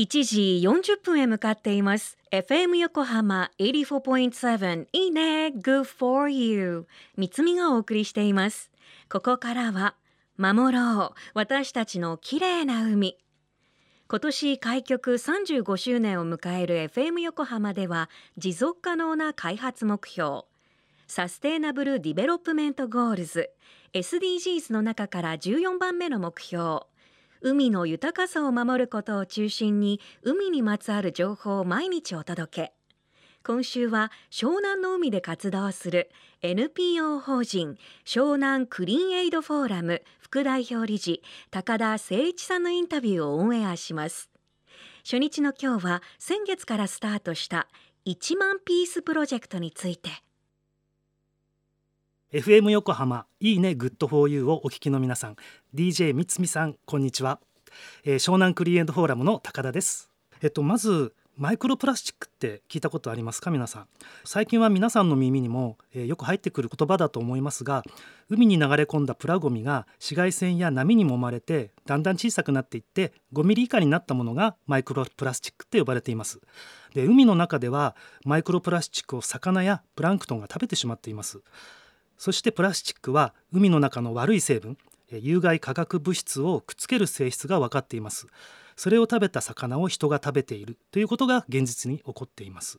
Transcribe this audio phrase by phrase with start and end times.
[0.00, 2.16] 1時40分へ向かっています。
[2.32, 5.48] FM 横浜84.7いいね。
[5.48, 6.86] Good for you
[7.18, 8.70] 三つみがお送りしています。
[9.10, 9.96] ここからは
[10.38, 11.20] 守ろう。
[11.34, 13.18] 私たちの綺麗な海。
[14.08, 18.08] 今年開局35周年を迎える FM 横浜では
[18.38, 20.44] 持続可能な開発目標。
[21.08, 23.50] Sustainable Development Goals。
[23.92, 26.89] SDGs の中から14番目の目標。
[27.42, 32.72] 海の豊かさを守ることを中心に海にまつわる情報を毎日お届け。
[33.42, 36.10] 今週は湘南の海で活動する
[36.42, 44.28] NPO 法人湘南クリーンエイドフォーラム副代表理事高田誠一さんのインタビューをオンエアします。
[45.02, 47.68] 初日の今日は先月からスタートした
[48.06, 50.10] 1万ピースプロジェクトについて。
[52.32, 55.36] FM 横浜いいね good for you をお聞きの皆さん。
[55.74, 57.40] DJ みつみさんこんにちは、
[58.04, 60.12] えー、湘南クリエントフォーラムの高田です。
[60.40, 63.50] えっとまずマイクロプラスチックって聞いたことありますか？
[63.50, 63.86] 皆さん。
[64.24, 67.82] 最近は皆さんの耳にも、えー、よく入ってくる言葉だと思いますが
[68.28, 76.40] 海に流れ込んだプラゴミが紫外線や波に揉まれてだんだん小さくなっていって5ミリ以下になったものがマイクロプラスチックって呼ばれています。
[76.94, 81.42] で海の中ではマイクロプラスチックを魚やプランクトンが食べてしまっています。
[82.20, 84.76] そしてプラスチックは海の中の悪い成分
[85.10, 88.26] 有害化学物質をくっつける性質が分かっています。
[88.76, 92.78] それを食べた魚を人が食べているということが現実に起こっています。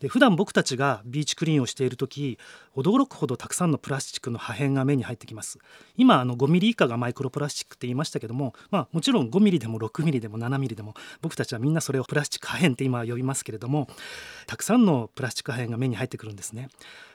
[0.00, 2.38] で普段僕たちがビーチクリーンをしている時
[2.76, 5.58] 驚くほどたくさんのプラスチックの破片が目に入ってきます。
[5.96, 13.88] 今あの5ミリ以下がマイクロプラスチックって言いましたけどもまあもちろん5ミリでも6ミリでも7ミリでも僕たちはみんなそれをプラスチック破片って今呼びますけれども
[14.46, 16.68] たくさんのプラスチック破片が目に入ってくるんですね。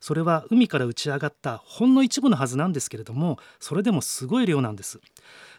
[0.00, 5.00] それは海から打ち上がったほんの一部のはずなんですけれどもそれでもすごい量なんです。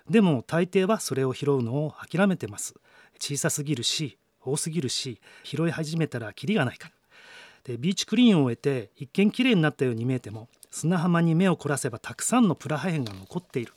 [0.10, 2.76] でも大抵はそれを拾うのを諦めてます。
[3.20, 6.97] 小さすぎるし多すぎるし拾い始めたらキリがないから。
[7.68, 13.74] でビーチクリーンを終えて一見きれいになったように見えても砂浜に目を凝らせばたくさんのプラ破片が残っている。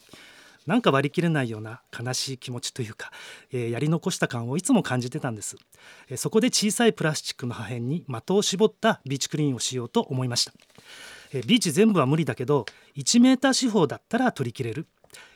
[0.67, 3.11] なんか割り切れないような悲しい気持ちというか、
[3.51, 5.57] えー、やり残した感をいつも感じてたんです、
[6.11, 10.53] えー、そこで小さいプラスチックの破片に的を絞ったビーチクリーンをしようと思いました、
[11.33, 14.87] えー、ビーチ全部は無理だけど1メーター四方だったら取り切れる。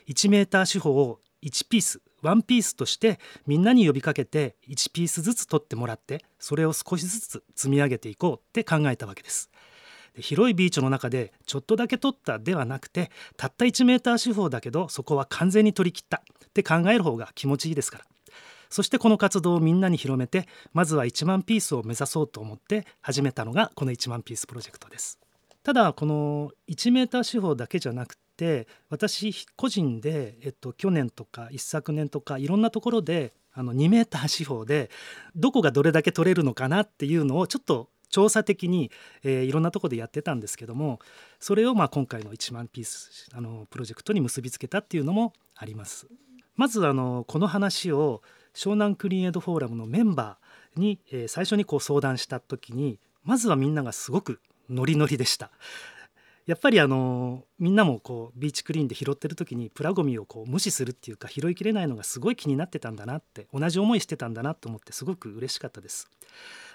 [0.07, 9.51] 1メーター四方を1ピースワンピースとしてみんなに呼びかけて1ピースずつ取ってもらってそれを少しずつ積み上げていこうって考えたわけです。
[10.15, 18.05] で広いビーチの中でちょっとだけ取ったではなくてたった1メーター四方だけどそこは完全に取り切ったって考える方が気持ちいいですから
[18.69, 25.19] そしてこの活動をみんなに広めてまずは1万ピースを目指そうと思って始めたのがこの1万ピースプロジェクトです。
[25.63, 34.89] ただこの1メーター四方だけじゃなくて私個人で、えっと、去年とか一昨年とかいろんなところであの2メーター四方で
[35.35, 38.91] どこがどれだけ取れるのかなっていうのをちょっと調査的に、
[39.23, 40.99] えー、いろんなとこでやってたんですけども
[41.39, 46.07] それをまあ今回の1万ピースあのプロジェクトに結びつけたっていうのもあります。
[46.55, 48.21] まずあのこの話を
[48.53, 55.51] 湘南クリーンエイドフォーラムのメンバーに、えー、最初にこう相談した時にまずはみんながすごくノリノリでした。
[56.45, 66.09] やっぱりあのみんなもこうビーチクリーンで拾ってる時にプラゴミをこう無視するっていうか拾いきれないのがすごい気になってたんだなって同じ思いしてたんだなと思ってすごく嬉しかったです。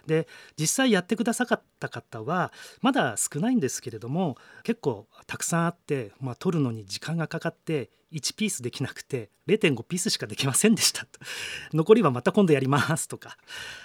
[0.06, 0.26] で
[0.58, 11.20] 実際やってくださった方はまだ少ないんですけれども結構たくさんあって、まあ、取るのに時間がかかって1ピースできなくて0.5ピースしかできませんでしたと。
[11.72, 13.36] 残りはまた今度やりますとか。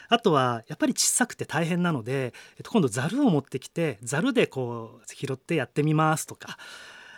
[0.10, 2.34] あとはやっぱり小さくて大変なので、
[2.68, 6.58] 今度ざるを持ってきてざるでこう拾ってやってみますとか。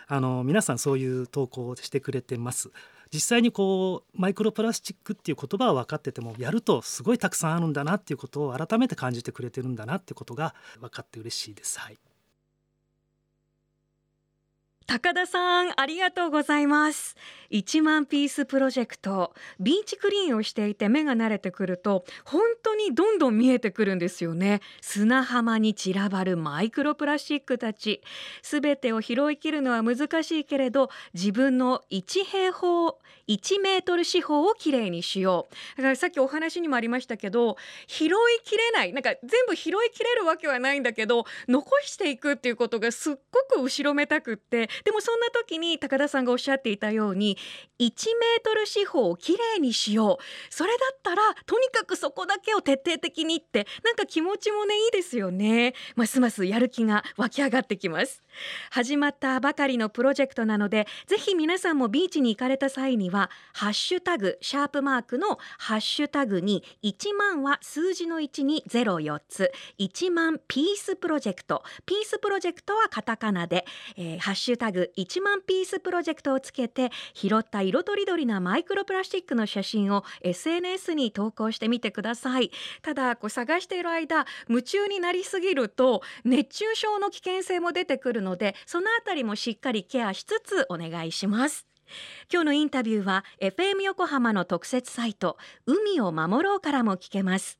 [0.08, 2.70] あの皆さんそういう投稿をしてくれてます。
[3.12, 11.78] 実際にこうマイクロプラスチックっていう言葉は分かっててもやるとすごいたくさんあるんだなっていうことを改めて感じてくれてるんだなってことが分かって嬉しいです。
[11.78, 11.98] はい
[14.90, 17.14] 高田さんありがとうございます。
[17.50, 24.62] 1万ピースプロジェクトビーチクリーンをしていて目が慣れてくると本当にどんどん見えてくるんですよね。
[24.80, 28.00] 砂浜に散らばるマイクロプラスチックたち。
[28.40, 32.98] すべてを拾いきるのは難しいけれど自分の1平方
[33.28, 35.76] 1メートル四方をきれいにしよう。
[35.76, 38.08] だからさっきお話にもありましたけど拾い
[38.42, 38.94] きれない。
[38.94, 47.36] なんか全部拾いきれるわけはないんだけど残していくっていうことがすっごく後ろめたくってでもそんな時に高田さんがおっしゃっていたように
[47.78, 50.54] 1メートル四方をきれいにしよう。
[50.54, 55.74] それだったらとにかくそこだけを徹底的にってなんか気持ちもねいいですよね。
[55.96, 58.22] ますますやる気が湧き上がってきます。
[58.70, 69.52] 始まったばかりのプロジェクトなのでぜひ皆さんもビーチに行かれた際にはハッシュタグシャープマークのハッシュタグに1万は数字の1に04つ。
[69.78, 71.62] 1万ピースプロジェクト。
[71.86, 73.64] ピースプロジェクトはカタカナで、
[73.96, 82.50] えー、ハッシュタグ1万ピースプロジェクトをつけて拾った色とりどりなマイクロプラスチックの写真を SNS に投稿してみてください。
[82.82, 91.66] ただこう探している間夢中になりすぎると熱中症の危険性も出てくるのでそのあたりもしっかりケアしつつお願いします。
[92.30, 97.58] 今日のインタビューは FM 横浜の特設サイト海を守ろうからも聞けます。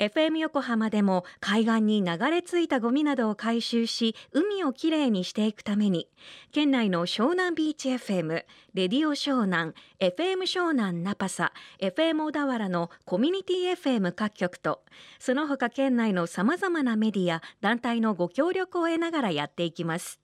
[0.00, 6.08] FM 横浜でも海岸に流れ着いたゴミなどを回収し海をきれいにしていくために
[6.52, 11.52] 県内の湘南ビーチ FM レディオ湘南 FM 湘南ナパサ
[11.82, 14.80] FM 小田原のコミュニティ FM 各局と
[15.18, 20.18] その他県内のさまざまなメディア団体のご協力を得ながらやっていきます。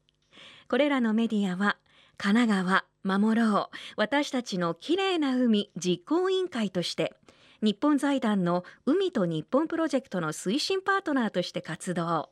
[0.70, 1.76] これらのメディアは
[2.16, 7.12] 神奈川守ろう私たちのきれいな海実行委員会として
[7.62, 12.30] 日本財団の海と日本プロジェクトの推進パートナーとして活動。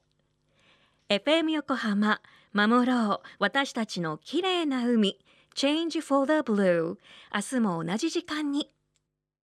[1.08, 2.20] FM 横浜
[2.52, 5.18] 守ろう私たちの綺麗な海
[5.54, 6.96] Change for the Blue
[7.32, 8.73] 明日も同じ時間に。